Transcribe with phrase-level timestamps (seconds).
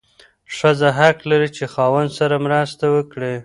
[0.57, 3.33] ښځه حق لري چې خاوند سره مرسته وکړي.